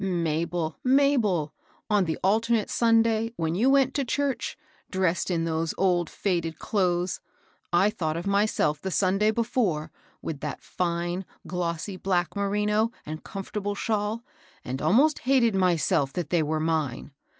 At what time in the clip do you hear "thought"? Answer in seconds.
7.93-8.17